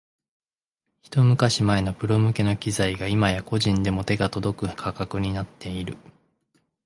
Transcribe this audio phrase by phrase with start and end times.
[1.03, 5.95] ひと昔前のプロ向けの機材が今や個人でも手が届く価格になっている